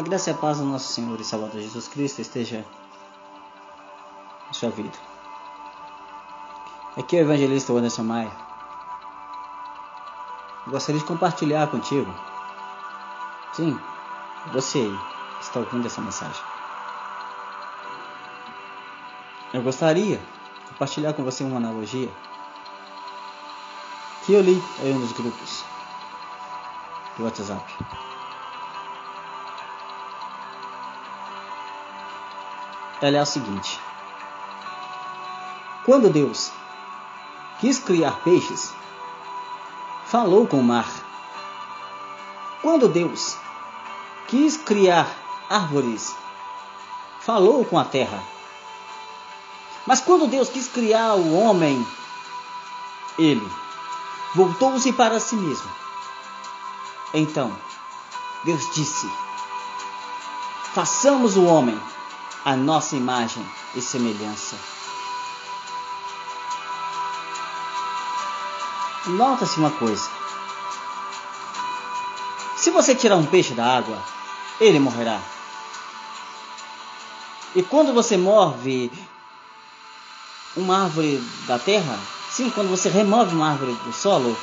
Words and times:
A 0.00 0.02
graça 0.02 0.30
e 0.30 0.32
a 0.32 0.36
paz 0.36 0.56
do 0.56 0.64
nosso 0.64 0.94
Senhor 0.94 1.20
e 1.20 1.24
Salvador 1.24 1.60
Jesus 1.60 1.86
Cristo 1.86 2.22
esteja 2.22 2.64
em 4.48 4.52
sua 4.54 4.70
vida. 4.70 4.96
Aqui 6.96 7.18
é 7.18 7.20
o 7.20 7.24
evangelista 7.24 7.74
Anderson 7.74 8.04
Maia. 8.04 8.32
Gostaria 10.68 10.98
de 10.98 11.06
compartilhar 11.06 11.66
contigo. 11.66 12.10
Sim, 13.52 13.78
você 14.54 14.78
aí 14.78 14.98
está 15.42 15.60
ouvindo 15.60 15.86
essa 15.86 16.00
mensagem. 16.00 16.42
Eu 19.52 19.60
gostaria 19.60 20.16
de 20.16 20.68
compartilhar 20.70 21.12
com 21.12 21.24
você 21.24 21.44
uma 21.44 21.58
analogia 21.58 22.08
que 24.24 24.32
eu 24.32 24.40
li 24.40 24.62
em 24.82 24.94
um 24.94 25.00
dos 25.00 25.12
grupos 25.12 25.62
do 27.18 27.24
WhatsApp. 27.24 28.09
Ela 33.02 33.16
é 33.16 33.20
a 33.20 33.26
seguinte: 33.26 33.80
Quando 35.84 36.10
Deus 36.10 36.52
quis 37.58 37.78
criar 37.78 38.20
peixes, 38.22 38.74
falou 40.06 40.46
com 40.46 40.60
o 40.60 40.64
mar. 40.64 40.88
Quando 42.60 42.88
Deus 42.88 43.38
quis 44.28 44.58
criar 44.58 45.08
árvores, 45.48 46.14
falou 47.20 47.64
com 47.64 47.78
a 47.78 47.84
terra. 47.84 48.22
Mas 49.86 50.00
quando 50.00 50.28
Deus 50.28 50.50
quis 50.50 50.68
criar 50.68 51.14
o 51.14 51.34
homem, 51.34 51.86
ele 53.18 53.50
voltou-se 54.34 54.92
para 54.92 55.18
si 55.18 55.36
mesmo. 55.36 55.70
Então, 57.14 57.50
Deus 58.44 58.74
disse: 58.74 59.10
Façamos 60.74 61.38
o 61.38 61.44
homem 61.44 61.80
a 62.44 62.56
nossa 62.56 62.96
imagem 62.96 63.44
e 63.74 63.80
semelhança. 63.80 64.56
Nota-se 69.06 69.58
uma 69.58 69.70
coisa: 69.70 70.08
se 72.56 72.70
você 72.70 72.94
tirar 72.94 73.16
um 73.16 73.26
peixe 73.26 73.54
da 73.54 73.64
água, 73.64 73.98
ele 74.60 74.78
morrerá. 74.78 75.20
E 77.54 77.62
quando 77.62 77.92
você 77.92 78.16
move 78.16 78.92
uma 80.56 80.84
árvore 80.84 81.22
da 81.46 81.58
terra, 81.58 81.98
sim, 82.30 82.50
quando 82.50 82.68
você 82.68 82.88
remove 82.88 83.34
uma 83.34 83.50
árvore 83.50 83.72
do 83.84 83.92
solo, 83.92 84.36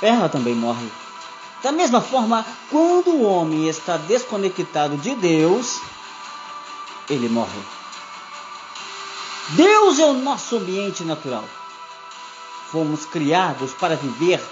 ela 0.00 0.28
também 0.28 0.54
morre. 0.54 0.88
Da 1.62 1.72
mesma 1.72 2.00
forma, 2.00 2.46
quando 2.70 3.10
o 3.10 3.22
homem 3.22 3.66
está 3.68 3.96
desconectado 3.96 4.96
de 4.98 5.14
Deus, 5.16 5.80
ele 7.08 7.28
morre. 7.28 7.60
Deus 9.50 9.98
é 9.98 10.06
o 10.06 10.14
nosso 10.14 10.56
ambiente 10.56 11.04
natural. 11.04 11.44
Fomos 12.70 13.06
criados 13.06 13.72
para 13.72 13.96
viver 13.96 14.42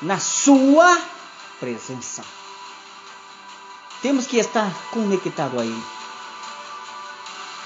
na 0.00 0.18
Sua 0.18 1.00
presença. 1.58 2.24
Temos 4.00 4.26
que 4.26 4.36
estar 4.36 4.72
conectado 4.90 5.58
a 5.58 5.64
Ele, 5.64 5.84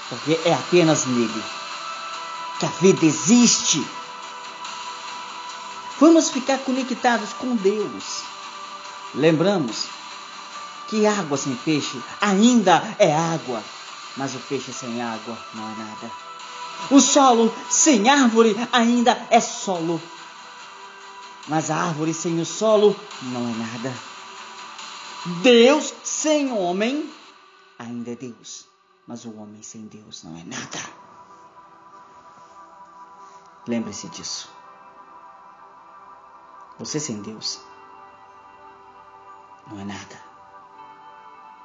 porque 0.09 0.39
é 0.45 0.53
apenas 0.53 1.05
nele 1.05 1.43
que 2.59 2.65
a 2.65 2.69
vida 2.69 3.05
existe. 3.05 3.85
Vamos 5.99 6.29
ficar 6.29 6.57
conectados 6.59 7.33
com 7.33 7.55
Deus. 7.55 8.23
Lembramos 9.13 9.85
que 10.87 11.05
água 11.05 11.37
sem 11.37 11.55
peixe 11.55 12.01
ainda 12.19 12.95
é 12.97 13.13
água 13.13 13.61
mas 14.17 14.35
o 14.35 14.39
peixe 14.39 14.73
sem 14.73 15.01
água 15.01 15.37
não 15.53 15.71
é 15.71 15.75
nada. 15.75 16.11
O 16.91 16.99
solo 16.99 17.53
sem 17.69 18.09
árvore 18.09 18.55
ainda 18.71 19.27
é 19.29 19.39
solo, 19.39 20.01
mas 21.47 21.69
a 21.69 21.75
árvore 21.75 22.13
sem 22.13 22.39
o 22.39 22.45
solo 22.45 22.95
não 23.23 23.41
é 23.41 23.53
nada. 23.53 23.93
Deus 25.43 25.93
sem 26.03 26.51
homem 26.51 27.11
ainda 27.77 28.11
é 28.11 28.15
Deus, 28.15 28.65
mas 29.05 29.25
o 29.25 29.35
homem 29.35 29.61
sem 29.61 29.81
Deus 29.87 30.23
não 30.23 30.37
é 30.37 30.43
nada. 30.43 30.79
Lembre-se 33.67 34.07
disso. 34.09 34.49
Você 36.79 36.99
sem 36.99 37.21
Deus 37.21 37.59
não 39.67 39.79
é 39.79 39.83
nada. 39.83 40.23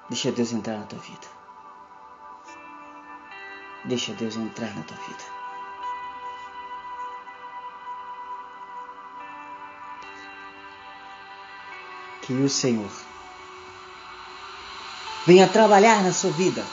Deixa 0.09 0.33
Deus 0.33 0.53
entrar 0.53 0.79
na 0.79 0.87
tua 0.87 0.99
vida. 0.99 1.44
Deixa 3.85 4.13
Deus 4.15 4.37
entrar 4.37 4.75
na 4.75 4.83
tua 4.83 4.97
vida. 4.97 5.25
Que 12.23 12.33
o 12.33 12.49
Senhor 12.49 12.91
venha 15.27 15.47
trabalhar 15.47 16.03
na 16.03 16.13
sua 16.13 16.31
vida 16.31 16.65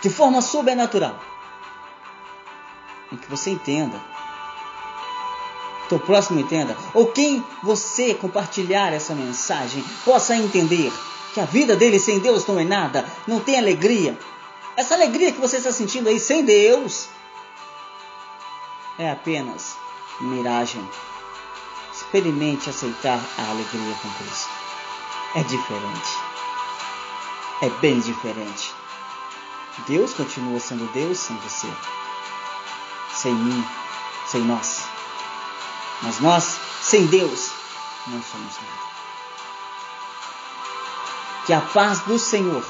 de 0.00 0.08
forma 0.08 0.40
sobrenatural. 0.40 1.18
E 3.12 3.16
que 3.16 3.28
você 3.28 3.50
entenda, 3.50 4.00
teu 5.88 6.00
próximo 6.00 6.40
entenda, 6.40 6.76
ou 6.94 7.06
quem 7.12 7.44
você 7.62 8.14
compartilhar 8.14 8.92
essa 8.92 9.14
mensagem 9.14 9.84
possa 10.04 10.34
entender 10.34 10.92
que 11.34 11.40
a 11.40 11.44
vida 11.44 11.76
dele 11.76 12.00
sem 12.00 12.18
Deus 12.18 12.46
não 12.46 12.58
é 12.58 12.64
nada, 12.64 13.04
não 13.26 13.40
tem 13.40 13.58
alegria, 13.58 14.18
essa 14.76 14.94
alegria 14.94 15.32
que 15.32 15.40
você 15.40 15.56
está 15.56 15.72
sentindo 15.72 16.08
aí 16.08 16.20
sem 16.20 16.44
Deus 16.44 17.08
é 18.98 19.10
apenas 19.10 19.76
miragem. 20.20 20.86
Experimente 21.92 22.68
aceitar 22.68 23.18
a 23.38 23.50
alegria 23.50 23.94
com 24.02 24.10
Cristo. 24.10 24.50
É 25.34 25.42
diferente. 25.44 26.18
É 27.62 27.70
bem 27.80 27.98
diferente. 28.00 28.74
Deus 29.86 30.12
continua 30.12 30.60
sendo 30.60 30.90
Deus 30.92 31.18
sem 31.18 31.36
você, 31.36 31.68
sem 33.14 33.34
mim, 33.34 33.66
sem 34.26 34.42
nós. 34.42 34.84
Mas 36.02 36.20
nós, 36.20 36.58
sem 36.82 37.06
Deus, 37.06 37.50
não 38.06 38.22
somos 38.22 38.54
nada. 38.56 38.86
Que 41.46 41.52
a 41.52 41.60
paz 41.60 42.00
do 42.00 42.18
Senhor, 42.18 42.64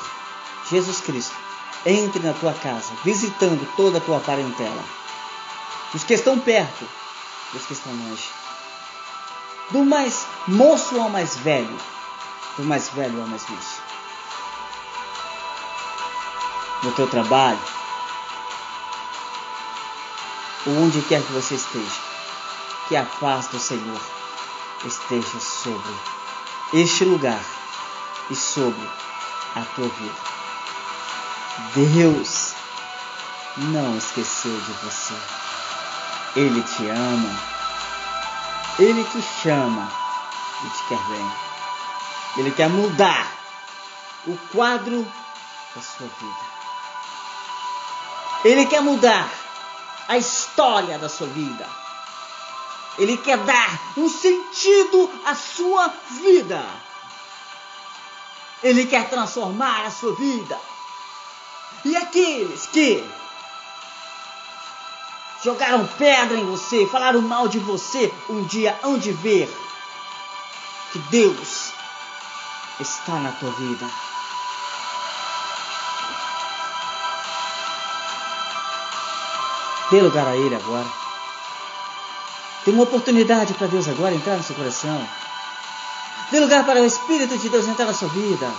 Jesus 0.68 1.00
Cristo, 1.00 1.45
entre 1.86 2.20
na 2.20 2.34
tua 2.34 2.52
casa, 2.52 2.92
visitando 3.04 3.64
toda 3.76 3.98
a 3.98 4.00
tua 4.00 4.18
parentela. 4.18 4.84
Os 5.94 6.02
que 6.02 6.14
estão 6.14 6.38
perto, 6.38 6.84
os 7.54 7.64
que 7.64 7.72
estão 7.72 7.92
longe. 7.92 8.28
Do 9.70 9.84
mais 9.84 10.26
moço 10.48 11.00
ao 11.00 11.08
mais 11.08 11.36
velho, 11.36 11.78
do 12.58 12.64
mais 12.64 12.88
velho 12.88 13.20
ao 13.20 13.28
mais 13.28 13.48
moço. 13.48 13.80
No 16.82 16.92
teu 16.92 17.06
trabalho, 17.08 17.58
ou 20.66 20.72
onde 20.82 21.00
quer 21.02 21.22
que 21.22 21.32
você 21.32 21.54
esteja, 21.54 22.00
que 22.88 22.96
a 22.96 23.04
paz 23.04 23.46
do 23.48 23.60
Senhor 23.60 24.00
esteja 24.84 25.40
sobre 25.40 25.94
este 26.72 27.04
lugar 27.04 27.44
e 28.28 28.34
sobre 28.34 28.88
a 29.54 29.62
tua 29.74 29.88
vida. 29.88 30.35
Deus 31.74 32.54
não 33.56 33.96
esqueceu 33.96 34.60
de 34.60 34.72
você. 34.72 35.14
Ele 36.34 36.62
te 36.62 36.86
ama. 36.88 37.56
Ele 38.78 39.02
te 39.04 39.22
chama 39.42 39.90
e 40.64 40.68
te 40.68 40.88
quer 40.88 41.02
bem. 41.08 41.32
Ele 42.36 42.50
quer 42.50 42.68
mudar 42.68 43.32
o 44.26 44.36
quadro 44.52 45.02
da 45.74 45.80
sua 45.80 46.06
vida. 46.06 46.46
Ele 48.44 48.66
quer 48.66 48.82
mudar 48.82 49.30
a 50.08 50.18
história 50.18 50.98
da 50.98 51.08
sua 51.08 51.26
vida. 51.28 51.66
Ele 52.98 53.16
quer 53.16 53.38
dar 53.38 53.80
um 53.96 54.08
sentido 54.10 55.10
à 55.24 55.34
sua 55.34 55.88
vida. 56.22 56.62
Ele 58.62 58.84
quer 58.86 59.08
transformar 59.08 59.86
a 59.86 59.90
sua 59.90 60.14
vida. 60.14 60.58
E 61.84 61.96
aqueles 61.96 62.66
que 62.66 63.04
jogaram 65.42 65.86
pedra 65.98 66.36
em 66.36 66.44
você, 66.44 66.86
falaram 66.86 67.22
mal 67.22 67.46
de 67.48 67.58
você, 67.58 68.12
um 68.28 68.42
dia 68.44 68.78
hão 68.82 68.98
de 68.98 69.12
ver 69.12 69.48
que 70.92 70.98
Deus 71.10 71.72
está 72.80 73.14
na 73.14 73.32
tua 73.32 73.50
vida. 73.52 73.86
Dê 79.90 80.00
lugar 80.00 80.26
a 80.26 80.36
Ele 80.36 80.54
agora. 80.54 80.86
Tem 82.64 82.74
uma 82.74 82.82
oportunidade 82.82 83.54
para 83.54 83.68
Deus 83.68 83.86
agora 83.86 84.14
entrar 84.14 84.36
no 84.36 84.42
seu 84.42 84.56
coração. 84.56 85.08
Dê 86.32 86.40
lugar 86.40 86.66
para 86.66 86.80
o 86.80 86.84
Espírito 86.84 87.38
de 87.38 87.48
Deus 87.48 87.68
entrar 87.68 87.86
na 87.86 87.94
sua 87.94 88.08
vida. 88.08 88.52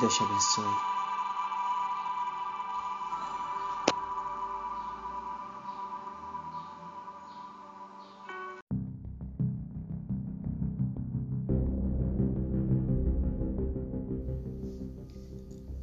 Deus 0.00 0.14
te 0.14 0.22
abençoe. 0.22 0.64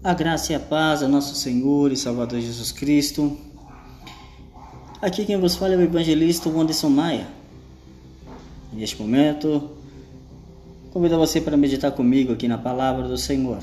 A 0.03 0.13
graça 0.13 0.53
e 0.53 0.55
a 0.55 0.59
paz 0.59 1.03
a 1.03 1.07
nosso 1.07 1.35
Senhor 1.35 1.91
e 1.91 1.95
Salvador 1.95 2.39
Jesus 2.39 2.71
Cristo. 2.71 3.37
Aqui 4.99 5.25
quem 5.25 5.39
vos 5.39 5.55
fala 5.55 5.75
é 5.75 5.77
o 5.77 5.81
evangelista 5.81 6.49
Wanderson 6.49 6.89
Maia. 6.89 7.27
Neste 8.73 8.99
momento, 8.99 9.69
convido 10.91 11.17
você 11.19 11.39
para 11.39 11.55
meditar 11.55 11.91
comigo 11.91 12.33
aqui 12.33 12.47
na 12.47 12.57
palavra 12.57 13.07
do 13.07 13.17
Senhor, 13.17 13.59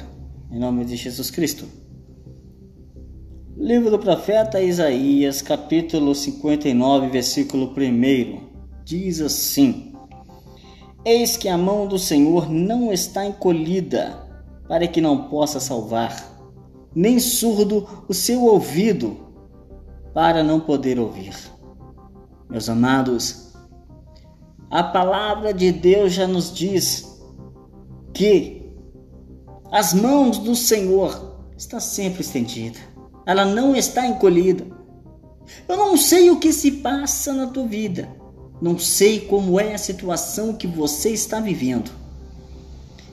em 0.55 0.59
nome 0.61 0.85
de 0.85 0.95
Jesus 0.95 1.33
Cristo. 1.33 1.67
Livro 3.57 3.91
do 3.91 3.99
profeta 3.99 4.63
Isaías, 4.63 5.43
capítulo 5.43 6.15
59, 6.15 7.09
versículo 7.09 7.75
1, 7.77 8.85
diz 8.85 9.21
assim: 9.21 9.93
Eis 11.05 11.37
que 11.37 11.49
a 11.49 11.59
mão 11.59 11.89
do 11.89 11.99
Senhor 11.99 12.49
não 12.49 12.93
está 12.93 13.27
encolhida, 13.27 14.17
para 14.69 14.87
que 14.87 15.01
não 15.01 15.29
possa 15.29 15.59
salvar 15.59 16.33
nem 16.95 17.19
surdo 17.19 18.05
o 18.07 18.15
seu 18.15 18.45
ouvido 18.45 19.17
para 20.15 20.45
não 20.45 20.61
poder 20.61 21.01
ouvir. 21.01 21.35
Meus 22.49 22.69
amados, 22.69 23.53
a 24.71 24.85
palavra 24.85 25.53
de 25.53 25.73
Deus 25.73 26.13
já 26.13 26.29
nos 26.29 26.55
diz 26.55 27.21
que 28.13 28.64
as 29.75 29.93
mãos 29.93 30.39
do 30.39 30.55
Senhor 30.55 31.35
está 31.59 31.81
sempre 31.81 32.21
estendida. 32.21 32.79
Ela 33.27 33.45
não 33.45 33.75
está 33.75 34.07
encolhida. 34.07 34.65
Eu 35.69 35.77
não 35.77 35.97
sei 35.97 36.31
o 36.31 36.39
que 36.39 36.53
se 36.53 36.71
passa 36.71 37.33
na 37.33 37.49
tua 37.49 37.67
vida. 37.67 38.09
Não 38.63 38.79
sei 38.79 39.23
como 39.23 39.59
é 39.59 39.75
a 39.75 39.79
situação 39.79 40.53
que 40.53 40.69
você 40.69 41.11
está 41.11 41.41
vivendo. 41.41 41.91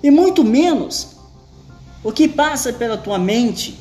E 0.03 0.11
muito 0.11 0.43
menos 0.43 1.15
o 2.03 2.11
que 2.11 2.27
passa 2.27 2.71
pela 2.71 2.95
tua 2.95 3.17
mente 3.17 3.79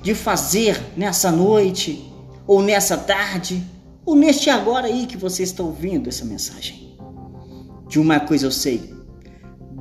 de 0.00 0.14
fazer 0.14 0.80
nessa 0.96 1.32
noite, 1.32 2.08
ou 2.46 2.62
nessa 2.62 2.96
tarde, 2.96 3.60
ou 4.06 4.14
neste 4.14 4.48
agora 4.50 4.86
aí 4.86 5.06
que 5.06 5.16
você 5.16 5.42
está 5.42 5.64
ouvindo 5.64 6.08
essa 6.08 6.24
mensagem. 6.24 6.96
De 7.88 7.98
uma 7.98 8.20
coisa 8.20 8.46
eu 8.46 8.52
sei: 8.52 8.94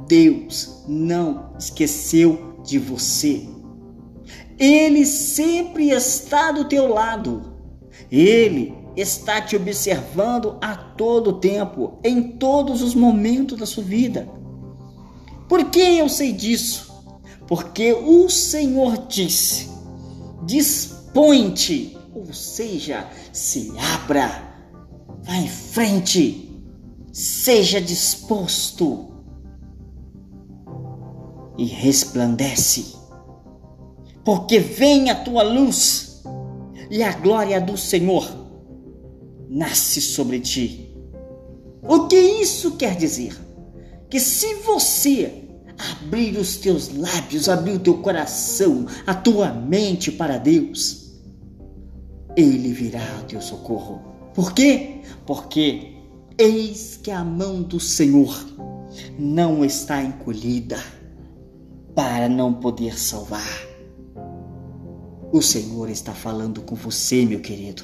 Deus 0.08 0.84
não 0.88 1.54
esqueceu 1.58 2.60
de 2.64 2.78
você. 2.78 3.48
Ele 4.58 5.06
sempre 5.06 5.90
está 5.90 6.52
do 6.52 6.66
teu 6.66 6.88
lado. 6.88 7.54
Ele 8.12 8.74
está 8.96 9.42
te 9.42 9.56
observando 9.56 10.58
a 10.62 10.76
todo 10.76 11.40
tempo, 11.40 12.00
em 12.04 12.38
todos 12.38 12.82
os 12.82 12.94
momentos 12.94 13.58
da 13.58 13.66
sua 13.66 13.84
vida. 13.84 14.30
Por 15.50 15.66
que 15.66 15.80
eu 15.80 16.08
sei 16.08 16.32
disso? 16.32 16.94
porque 17.48 17.94
o 17.94 18.30
Senhor 18.30 19.08
disse: 19.08 19.70
dispõe-te, 20.44 21.98
ou 22.14 22.34
seja, 22.34 23.08
se 23.32 23.72
abra, 23.78 24.56
vá 25.24 25.36
em 25.36 25.48
frente, 25.48 26.50
seja 27.12 27.80
disposto 27.82 29.12
e 31.58 31.66
resplandece, 31.66 32.96
porque 34.24 34.60
vem 34.60 35.10
a 35.10 35.16
tua 35.16 35.44
luz 35.44 36.24
e 36.90 37.04
a 37.04 37.12
glória 37.14 37.60
do 37.60 37.78
Senhor 37.78 38.28
nasce 39.50 40.02
sobre 40.02 40.40
ti. 40.40 40.96
O 41.82 42.08
que 42.08 42.16
isso 42.16 42.72
quer 42.72 42.96
dizer? 42.96 43.38
Que 44.10 44.20
se 44.20 44.56
você 44.56 45.44
abrir 45.78 46.38
os 46.38 46.58
teus 46.58 46.96
lábios, 46.96 47.50
abrir 47.50 47.74
o 47.74 47.80
teu 47.80 47.98
coração, 47.98 48.86
a 49.06 49.14
tua 49.14 49.52
mente 49.52 50.12
para 50.12 50.38
Deus, 50.38 51.14
Ele 52.36 52.72
virá 52.72 53.02
ao 53.18 53.26
teu 53.26 53.42
socorro. 53.42 54.02
Por 54.34 54.54
quê? 54.54 55.02
Porque 55.26 55.94
eis 56.38 57.00
que 57.02 57.12
a 57.12 57.24
mão 57.24 57.62
do 57.62 57.80
Senhor 57.80 58.34
não 59.20 59.64
está 59.64 60.02
encolhida 60.02 60.78
para 61.95 62.28
não 62.28 62.54
poder 62.54 63.00
salvar. 63.00 63.63
O 65.31 65.42
Senhor 65.42 65.90
está 65.90 66.13
falando 66.13 66.62
com 66.62 66.75
você, 66.75 67.25
meu 67.25 67.40
querido, 67.40 67.84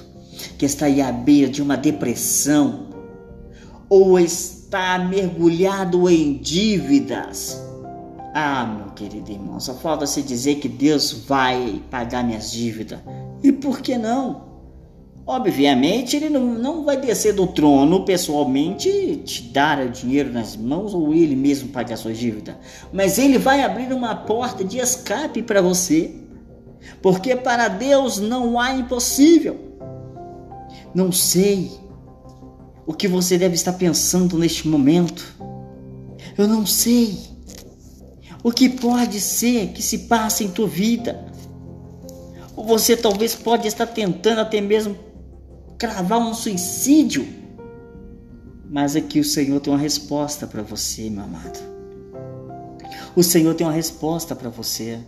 que 0.57 0.65
está 0.65 0.85
aí 0.85 1.01
à 1.01 1.11
beira 1.11 1.49
de 1.49 1.61
uma 1.61 1.75
depressão 1.75 2.89
ou 3.89 4.19
está 4.19 4.99
mergulhado 4.99 6.07
em 6.09 6.37
dívidas 6.37 7.69
ah, 8.33 8.65
meu 8.65 8.93
querido 8.93 9.31
irmão, 9.31 9.59
só 9.59 9.73
falta 9.73 10.05
se 10.05 10.21
dizer 10.21 10.55
que 10.55 10.69
Deus 10.69 11.11
vai 11.27 11.81
pagar 11.89 12.23
minhas 12.23 12.51
dívidas. 12.51 12.99
E 13.41 13.51
por 13.51 13.81
que 13.81 13.97
não? 13.97 14.48
Obviamente, 15.25 16.15
ele 16.15 16.29
não, 16.29 16.41
não 16.41 16.83
vai 16.83 16.97
descer 16.97 17.33
do 17.33 17.45
trono 17.45 18.03
pessoalmente 18.03 18.89
e 18.89 19.15
te 19.17 19.43
dar 19.43 19.79
o 19.79 19.89
dinheiro 19.89 20.31
nas 20.31 20.55
mãos 20.55 20.93
ou 20.93 21.13
ele 21.13 21.35
mesmo 21.35 21.69
pagar 21.69 21.97
suas 21.97 22.17
dívidas. 22.17 22.55
Mas 22.91 23.19
ele 23.19 23.37
vai 23.37 23.61
abrir 23.63 23.93
uma 23.93 24.15
porta 24.15 24.63
de 24.63 24.79
escape 24.79 25.43
para 25.43 25.61
você. 25.61 26.15
Porque 27.01 27.35
para 27.35 27.67
Deus 27.67 28.19
não 28.19 28.59
há 28.59 28.73
impossível. 28.73 29.59
Não 30.93 31.11
sei 31.11 31.71
o 32.85 32.93
que 32.93 33.07
você 33.07 33.37
deve 33.37 33.53
estar 33.53 33.73
pensando 33.73 34.37
neste 34.37 34.67
momento. 34.67 35.35
Eu 36.35 36.47
não 36.47 36.65
sei 36.65 37.19
o 38.43 38.51
que 38.51 38.67
pode 38.69 39.19
ser 39.19 39.67
que 39.73 39.81
se 39.81 39.99
passe 39.99 40.43
em 40.43 40.49
tua 40.49 40.67
vida. 40.67 41.23
Ou 42.55 42.65
você 42.65 42.97
talvez 42.97 43.35
pode 43.35 43.67
estar 43.67 43.85
tentando 43.85 44.41
até 44.41 44.59
mesmo 44.59 44.97
cravar 45.79 46.19
um 46.19 46.33
suicídio. 46.33 47.25
Mas 48.69 48.95
aqui 48.95 49.19
o 49.19 49.23
Senhor 49.23 49.59
tem 49.61 49.73
uma 49.73 49.79
resposta 49.79 50.45
para 50.45 50.61
você, 50.61 51.09
meu 51.09 51.23
amado. 51.23 51.57
O 53.15 53.23
Senhor 53.23 53.55
tem 53.55 53.65
uma 53.65 53.73
resposta 53.73 54.35
para 54.35 54.49
você. 54.49 54.99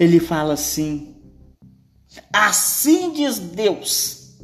Ele 0.00 0.20
fala 0.20 0.54
assim: 0.54 1.16
Assim 2.32 3.12
diz 3.12 3.38
Deus, 3.38 4.38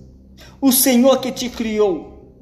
o 0.60 0.70
Senhor 0.70 1.20
que 1.20 1.32
te 1.32 1.48
criou, 1.48 2.36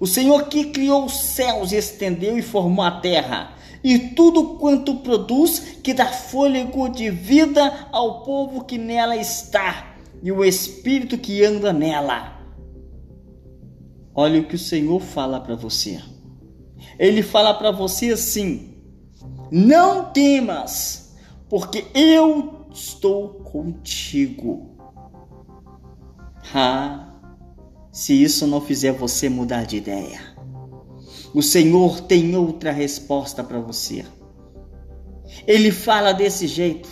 o 0.00 0.06
Senhor 0.06 0.44
que 0.44 0.66
criou 0.66 1.04
os 1.04 1.20
céus, 1.20 1.72
estendeu 1.72 2.38
e 2.38 2.42
formou 2.42 2.84
a 2.84 3.00
terra 3.00 3.54
e 3.82 3.98
tudo 3.98 4.56
quanto 4.56 4.94
produz 4.96 5.58
que 5.82 5.92
dá 5.92 6.06
fôlego 6.06 6.88
de 6.88 7.10
vida 7.10 7.88
ao 7.92 8.22
povo 8.22 8.64
que 8.64 8.78
nela 8.78 9.14
está 9.14 9.93
e 10.24 10.32
o 10.32 10.42
espírito 10.42 11.18
que 11.18 11.44
anda 11.44 11.70
nela. 11.70 12.32
Olha 14.14 14.40
o 14.40 14.48
que 14.48 14.54
o 14.54 14.58
Senhor 14.58 14.98
fala 14.98 15.38
para 15.38 15.54
você. 15.54 16.00
Ele 16.98 17.22
fala 17.22 17.52
para 17.52 17.70
você 17.70 18.12
assim: 18.12 18.74
Não 19.52 20.10
temas, 20.12 21.14
porque 21.46 21.84
eu 21.94 22.66
estou 22.72 23.34
contigo. 23.40 24.70
Ah, 26.54 27.12
se 27.92 28.22
isso 28.22 28.46
não 28.46 28.62
fizer 28.62 28.92
você 28.92 29.28
mudar 29.28 29.66
de 29.66 29.76
ideia. 29.76 30.20
O 31.34 31.42
Senhor 31.42 32.00
tem 32.00 32.34
outra 32.34 32.72
resposta 32.72 33.44
para 33.44 33.60
você. 33.60 34.06
Ele 35.46 35.70
fala 35.70 36.12
desse 36.12 36.46
jeito: 36.46 36.88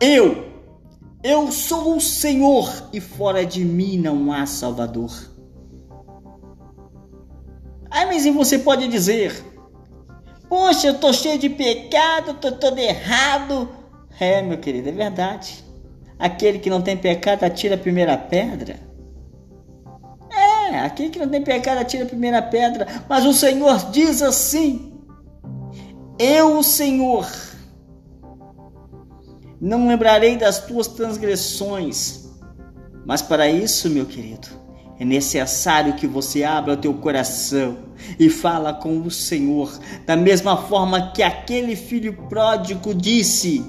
Eu, 0.00 0.51
eu 1.22 1.52
sou 1.52 1.96
o 1.96 2.00
Senhor 2.00 2.88
e 2.92 3.00
fora 3.00 3.46
de 3.46 3.64
mim 3.64 3.96
não 3.96 4.32
há 4.32 4.44
Salvador. 4.44 5.30
Aí, 7.90 8.06
mas 8.06 8.24
e 8.24 8.30
você 8.30 8.58
pode 8.58 8.88
dizer: 8.88 9.44
Poxa, 10.48 10.88
eu 10.88 10.94
estou 10.94 11.12
cheio 11.12 11.38
de 11.38 11.48
pecado, 11.48 12.32
estou 12.32 12.52
todo 12.52 12.78
errado. 12.78 13.68
É, 14.18 14.42
meu 14.42 14.58
querido, 14.58 14.88
é 14.88 14.92
verdade. 14.92 15.64
Aquele 16.18 16.58
que 16.58 16.70
não 16.70 16.80
tem 16.80 16.96
pecado 16.96 17.44
atira 17.44 17.74
a 17.74 17.78
primeira 17.78 18.16
pedra. 18.16 18.80
É, 20.30 20.78
aquele 20.80 21.10
que 21.10 21.18
não 21.18 21.28
tem 21.28 21.42
pecado 21.42 21.78
atira 21.78 22.04
a 22.04 22.08
primeira 22.08 22.42
pedra. 22.42 22.86
Mas 23.08 23.24
o 23.24 23.32
Senhor 23.32 23.90
diz 23.90 24.22
assim: 24.22 24.92
Eu, 26.18 26.58
o 26.58 26.62
Senhor, 26.62 27.26
não 29.62 29.86
lembrarei 29.86 30.36
das 30.36 30.58
tuas 30.66 30.88
transgressões. 30.88 32.28
Mas 33.06 33.22
para 33.22 33.48
isso, 33.48 33.88
meu 33.88 34.04
querido, 34.04 34.48
É 34.98 35.04
necessário 35.04 35.94
que 35.94 36.06
você 36.06 36.44
abra 36.44 36.74
o 36.74 36.76
teu 36.76 36.94
coração 36.94 37.78
e 38.20 38.30
fala 38.30 38.72
com 38.72 39.00
o 39.00 39.10
Senhor, 39.10 39.72
da 40.06 40.14
mesma 40.16 40.56
forma 40.56 41.10
que 41.12 41.22
aquele 41.24 41.74
filho 41.74 42.12
pródigo 42.28 42.94
disse: 42.94 43.64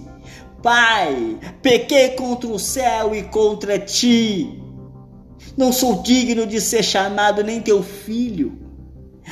Pai, 0.61 1.39
pequei 1.61 2.09
contra 2.09 2.47
o 2.49 2.59
céu 2.59 3.15
e 3.15 3.23
contra 3.23 3.79
ti. 3.79 4.61
Não 5.57 5.73
sou 5.73 6.03
digno 6.03 6.45
de 6.45 6.61
ser 6.61 6.83
chamado 6.83 7.43
nem 7.43 7.61
teu 7.61 7.81
filho. 7.81 8.59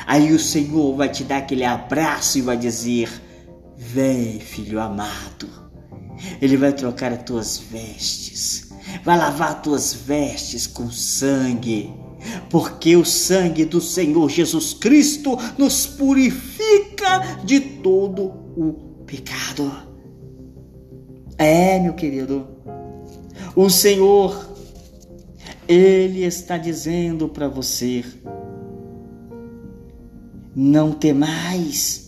Aí 0.07 0.31
o 0.31 0.39
Senhor 0.39 0.95
vai 0.95 1.09
te 1.09 1.23
dar 1.23 1.37
aquele 1.37 1.65
abraço 1.65 2.39
e 2.39 2.41
vai 2.41 2.57
dizer: 2.57 3.11
Vem, 3.77 4.39
filho 4.39 4.79
amado. 4.79 5.60
Ele 6.41 6.57
vai 6.57 6.73
trocar 6.73 7.11
as 7.11 7.23
tuas 7.23 7.57
vestes, 7.57 8.71
vai 9.03 9.17
lavar 9.17 9.61
tuas 9.61 9.93
vestes 9.93 10.67
com 10.67 10.89
sangue, 10.89 11.93
porque 12.49 12.95
o 12.95 13.05
sangue 13.05 13.65
do 13.65 13.81
Senhor 13.81 14.29
Jesus 14.29 14.73
Cristo 14.73 15.37
nos 15.57 15.85
purifica 15.85 17.41
de 17.43 17.59
todo 17.59 18.23
o 18.55 18.73
pecado. 19.05 19.71
É, 21.37 21.79
meu 21.79 21.93
querido, 21.93 22.47
o 23.55 23.69
Senhor, 23.69 24.55
Ele 25.67 26.23
está 26.23 26.57
dizendo 26.57 27.27
para 27.27 27.47
você: 27.47 28.05
não 30.55 30.91
temais. 30.91 32.00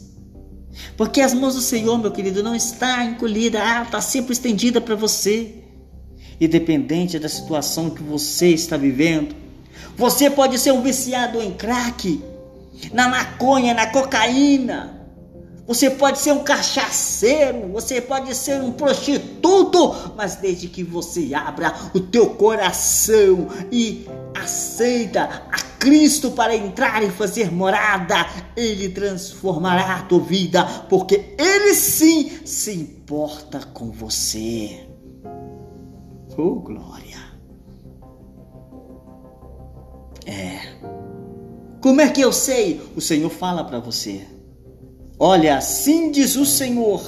Porque 0.96 1.22
as 1.22 1.34
mãos 1.34 1.56
do 1.56 1.62
Senhor, 1.62 1.98
meu 1.98 2.12
querido, 2.12 2.44
não 2.44 2.56
está 2.56 3.04
encolhida, 3.04 3.62
ah, 3.62 3.84
está 3.84 4.02
sempre 4.02 4.34
estendida 4.34 4.80
para 4.80 4.96
você. 4.96 5.56
Independente 6.40 7.20
da 7.20 7.30
situação 7.30 7.90
que 7.90 8.04
você 8.04 8.50
está 8.50 8.78
vivendo, 8.78 9.36
você 9.96 10.30
pode 10.30 10.58
ser 10.58 10.72
um 10.72 10.82
viciado 10.82 11.42
em 11.42 11.52
crack, 11.52 12.22
na 12.92 13.08
maconha, 13.08 13.74
na 13.74 13.88
cocaína. 13.88 15.00
Você 15.66 15.90
pode 15.90 16.20
ser 16.20 16.34
um 16.34 16.44
cachaceiro, 16.44 17.70
você 17.72 18.02
pode 18.02 18.36
ser 18.36 18.62
um 18.62 18.74
prostituto, 18.74 20.14
mas 20.16 20.36
desde 20.36 20.68
que 20.68 20.84
você 20.84 21.34
abra 21.34 21.74
o 21.94 22.02
teu 22.02 22.32
coração 22.32 23.48
e 23.72 24.06
aceita 24.36 25.44
a 25.50 25.73
Cristo 25.84 26.32
para 26.32 26.56
entrar 26.56 27.04
e 27.04 27.10
fazer 27.10 27.52
morada, 27.52 28.16
Ele 28.56 28.88
transformará 28.88 29.98
a 29.98 30.02
tua 30.04 30.22
vida, 30.22 30.66
porque 30.88 31.36
Ele 31.38 31.74
sim 31.74 32.46
se 32.46 32.74
importa 32.74 33.60
com 33.74 33.92
você. 33.92 34.88
Oh, 36.38 36.62
glória! 36.62 37.18
É. 40.26 40.62
Como 41.82 42.00
é 42.00 42.10
que 42.10 42.22
eu 42.22 42.32
sei? 42.32 42.80
O 42.96 43.02
Senhor 43.02 43.30
fala 43.30 43.66
para 43.66 43.80
você. 43.80 44.26
Olha, 45.20 45.58
assim 45.58 46.12
diz 46.12 46.38
o 46.38 46.46
Senhor. 46.46 47.02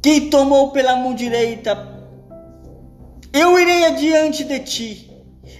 Quem 0.00 0.30
tomou 0.30 0.70
pela 0.70 0.94
mão 0.94 1.16
direita 1.16 1.74
eu 3.32 3.58
irei 3.58 3.84
adiante 3.84 4.42
de 4.44 4.58
ti 4.60 5.10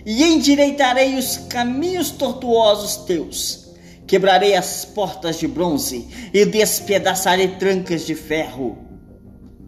e 0.05 0.25
endireitarei 0.25 1.17
os 1.17 1.37
caminhos 1.37 2.11
tortuosos 2.11 3.05
teus. 3.05 3.71
Quebrarei 4.07 4.57
as 4.57 4.85
portas 4.85 5.39
de 5.39 5.47
bronze 5.47 6.09
e 6.35 6.45
despedaçarei 6.45 7.57
trancas 7.57 8.05
de 8.05 8.15
ferro. 8.15 8.77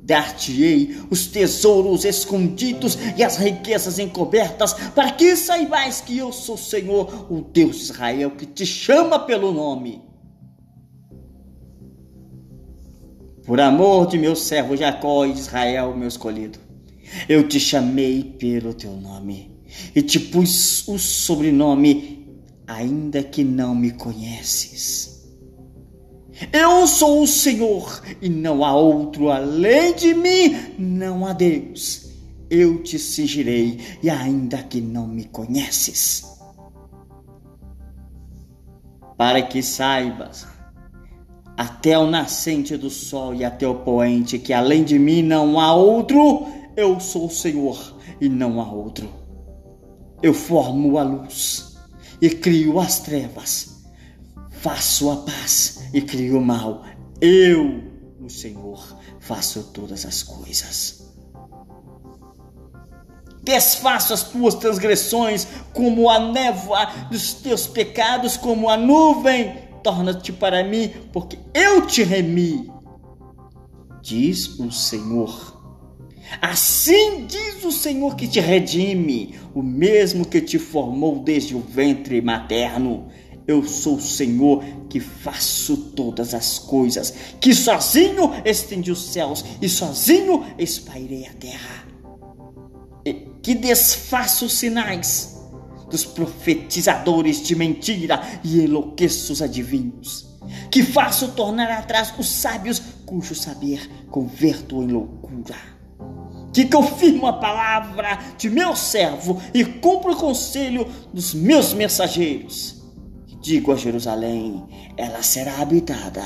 Dar-te-ei 0.05 0.97
os 1.11 1.29
tesouros 1.29 2.05
escondidos 2.05 2.99
e 3.17 3.23
as 3.23 3.37
riquezas 3.37 4.01
encobertas, 4.01 4.73
para 4.73 5.13
que 5.13 5.37
saibais 5.37 6.01
que 6.01 6.19
eu 6.19 6.33
sou 6.33 6.57
o 6.57 6.59
Senhor, 6.59 7.33
o 7.33 7.41
Deus 7.41 7.77
de 7.77 7.83
Israel, 7.85 8.33
que 8.33 8.45
te 8.45 8.67
chama 8.67 9.21
pelo 9.21 9.53
nome. 9.53 10.03
Por 13.47 13.61
amor 13.61 14.09
de 14.09 14.19
meu 14.19 14.35
servo 14.35 14.77
Jacó 14.77 15.25
e 15.25 15.33
de 15.33 15.39
Israel, 15.39 15.95
meu 15.97 16.09
escolhido 16.09 16.72
eu 17.29 17.47
te 17.47 17.59
chamei 17.59 18.23
pelo 18.25 18.75
teu 18.75 18.93
nome 18.93 19.51
e 19.95 20.03
te 20.03 20.19
pus 20.19 20.87
o 20.89 20.99
sobrenome, 20.99 22.29
ainda 22.67 23.23
que 23.23 23.43
não 23.43 23.75
me 23.75 23.93
conheces. 23.93 25.13
Eu 26.53 26.87
sou 26.87 27.23
o 27.23 27.27
Senhor 27.27 28.03
e 28.21 28.29
não 28.29 28.65
há 28.65 28.75
outro 28.75 29.31
além 29.31 29.95
de 29.95 30.15
mim, 30.15 30.75
não 30.79 31.27
há 31.27 31.33
Deus. 31.33 32.11
Eu 32.51 32.83
te 32.83 32.99
cingirei 32.99 33.79
e 34.03 34.11
ainda 34.11 34.59
que 34.63 34.81
não 34.81 35.07
me 35.07 35.25
conheces. 35.25 36.25
Para 39.17 39.43
que 39.43 39.63
saibas, 39.63 40.47
até 41.57 41.99
o 41.99 42.07
nascente 42.07 42.77
do 42.77 42.91
sol 42.91 43.35
e 43.35 43.45
até 43.45 43.67
o 43.67 43.77
poente, 43.77 44.39
que 44.39 44.53
além 44.53 44.83
de 44.83 44.99
mim 44.99 45.23
não 45.23 45.61
há 45.61 45.75
outro, 45.75 46.47
eu 46.77 46.99
sou 47.01 47.27
o 47.27 47.31
Senhor 47.31 47.97
e 48.21 48.29
não 48.29 48.61
há 48.61 48.71
outro. 48.71 49.09
Eu 50.23 50.33
formo 50.33 50.99
a 50.99 51.03
luz 51.03 51.77
e 52.21 52.31
crio 52.31 52.79
as 52.79 53.01
trevas. 53.01 53.83
Faço 54.51 55.11
a 55.11 55.17
paz 55.17 55.89
e 55.93 56.01
crio 56.01 56.39
o 56.39 56.45
mal. 56.45 56.85
Eu, 57.21 57.83
o 58.21 58.31
Senhor, 58.31 58.97
faço 59.21 59.65
todas 59.73 60.07
as 60.07 60.23
coisas. 60.23 61.03
Desfaço 63.43 64.15
as 64.15 64.23
tuas 64.23 64.55
transgressões 64.55 65.49
como 65.73 66.09
a 66.09 66.21
névoa 66.21 66.87
dos 67.11 67.35
teus 67.35 67.67
pecados, 67.67 68.37
como 68.37 68.69
a 68.69 68.77
nuvem. 68.77 69.69
Torna-te 69.83 70.33
para 70.33 70.63
mim, 70.63 70.93
porque 71.13 71.37
eu 71.53 71.85
te 71.85 72.05
remi. 72.05 72.71
Diz 74.01 74.61
o 74.61 74.71
Senhor 74.71 75.52
Assim 76.41 77.27
diz 77.27 77.65
o 77.65 77.73
Senhor 77.73 78.17
que 78.17 78.27
te 78.27 78.41
redime, 78.41 79.35
o 79.55 79.63
mesmo 79.63 80.25
que 80.25 80.41
te 80.41 80.59
formou 80.59 81.19
desde 81.19 81.55
o 81.55 81.61
ventre 81.61 82.21
materno. 82.23 83.09
Eu 83.47 83.65
sou 83.65 83.97
o 83.97 84.01
Senhor 84.01 84.65
que 84.89 85.01
faço 85.01 85.77
todas 85.77 86.33
as 86.33 86.59
coisas, 86.59 87.13
que 87.41 87.53
sozinho 87.55 88.31
estendi 88.45 88.91
os 88.91 89.13
céus 89.13 89.45
e 89.61 89.69
sozinho 89.69 90.45
espairei 90.59 91.27
a 91.27 91.33
terra. 91.35 91.89
Que 93.43 93.55
desfaço 93.55 94.47
os 94.47 94.53
sinais 94.53 95.37
dos 95.91 96.05
profetizadores 96.05 97.43
de 97.43 97.57
mentira 97.57 98.23
e 98.45 98.61
enlouqueço 98.61 99.33
os 99.33 99.43
adivinhos. 99.43 100.29
Que 100.71 100.85
faço 100.85 101.33
tornar 101.33 101.71
atrás 101.71 102.15
os 102.17 102.29
sábios 102.29 102.81
cujo 103.05 103.35
saber 103.35 103.91
converto 104.09 104.81
em 104.83 104.87
loucura 104.87 105.82
que 106.53 106.67
confirmo 106.67 107.27
a 107.27 107.33
palavra 107.33 108.19
de 108.37 108.51
meu 108.51 108.77
servo 108.77 109.41
e 109.55 109.65
cumpro 109.65 110.13
o 110.13 110.17
conselho 110.17 110.87
dos 111.13 111.33
meus 111.33 111.73
mensageiros. 111.73 112.83
Digo 113.41 113.73
a 113.73 113.77
Jerusalém: 113.77 114.65
ela 114.97 115.23
será 115.23 115.61
habitada, 115.61 116.23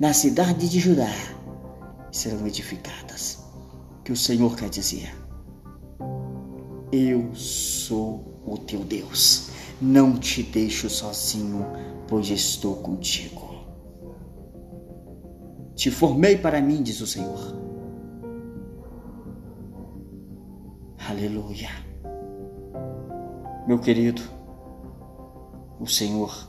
na 0.00 0.12
cidade 0.12 0.68
de 0.68 0.80
Judá 0.80 1.12
serão 2.10 2.46
edificadas. 2.46 3.38
Que 4.04 4.12
o 4.12 4.16
Senhor 4.16 4.56
quer 4.56 4.68
dizer: 4.68 5.14
Eu 6.90 7.34
sou 7.34 8.42
o 8.44 8.58
teu 8.58 8.80
Deus, 8.80 9.50
não 9.80 10.18
te 10.18 10.42
deixo 10.42 10.90
sozinho, 10.90 11.64
pois 12.08 12.28
estou 12.30 12.76
contigo. 12.76 13.46
Te 15.76 15.92
formei 15.92 16.36
para 16.36 16.60
mim, 16.60 16.82
diz 16.82 17.00
o 17.00 17.06
Senhor 17.06 17.67
Aleluia. 21.18 21.70
Meu 23.66 23.80
querido, 23.80 24.22
o 25.80 25.84
Senhor 25.84 26.48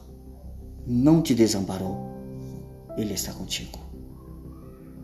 não 0.85 1.23
te 1.23 1.33
desamparou, 1.33 1.97
Ele 2.95 3.15
está 3.15 3.33
contigo. 3.33 3.79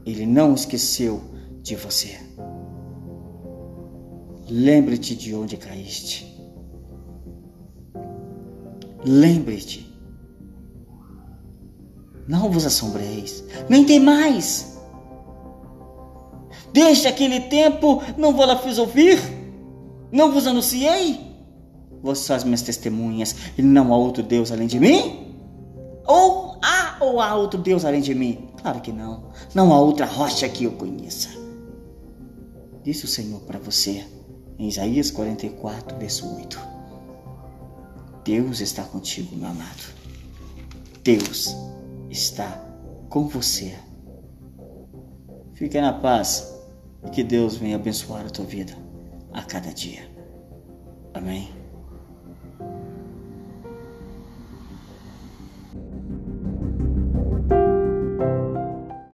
Ele 0.05 0.23
não 0.27 0.53
esqueceu 0.53 1.19
de 1.63 1.75
você. 1.75 2.15
Lembre-te 4.47 5.15
de 5.15 5.33
onde 5.33 5.57
caíste. 5.57 6.39
Lembre-te. 9.03 9.91
Não 12.27 12.51
vos 12.51 12.67
assombreis, 12.67 13.43
nem 13.67 13.83
temais. 13.83 14.79
Desde 16.71 17.07
aquele 17.07 17.39
tempo 17.39 18.03
não 18.15 18.31
vos 18.31 18.45
la 18.45 18.59
fiz 18.59 18.77
ouvir 18.77 19.34
não 20.15 20.31
vos 20.31 20.47
anunciei? 20.47 21.19
Vós 22.01 22.19
sois 22.19 22.45
minhas 22.45 22.61
testemunhas, 22.61 23.35
e 23.57 23.61
não 23.61 23.93
há 23.93 23.97
outro 23.97 24.23
Deus 24.23 24.49
além 24.49 24.65
de 24.65 24.79
mim? 24.79 25.35
Ou 26.07 26.57
há 26.63 26.97
ou 27.01 27.19
há 27.19 27.35
outro 27.35 27.59
Deus 27.59 27.83
além 27.83 27.99
de 27.99 28.15
mim? 28.15 28.47
Claro 28.61 28.79
que 28.79 28.93
não. 28.93 29.25
Não 29.53 29.73
há 29.73 29.79
outra 29.79 30.05
rocha 30.05 30.47
que 30.47 30.63
eu 30.63 30.71
conheça. 30.71 31.29
Disse 32.81 33.03
o 33.03 33.07
Senhor 33.07 33.41
para 33.41 33.59
você. 33.59 34.05
em 34.57 34.69
Isaías 34.69 35.11
44, 35.11 35.97
verso 35.97 36.33
8. 36.33 36.57
Deus 38.23 38.61
está 38.61 38.83
contigo, 38.83 39.35
meu 39.35 39.49
amado. 39.49 39.93
Deus 41.03 41.53
está 42.09 42.63
com 43.09 43.27
você. 43.27 43.75
Fique 45.55 45.81
na 45.81 45.91
paz 45.91 46.53
e 47.05 47.09
que 47.09 47.21
Deus 47.21 47.57
venha 47.57 47.75
abençoar 47.75 48.25
a 48.25 48.29
tua 48.29 48.45
vida 48.45 48.84
a 49.35 49.43
cada 49.43 49.73
dia. 49.73 50.09
Amém. 51.13 51.54